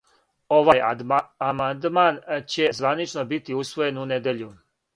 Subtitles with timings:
[0.55, 0.79] Овај
[1.49, 2.19] амандман
[2.55, 4.53] ће званично бити усвојен у недељу.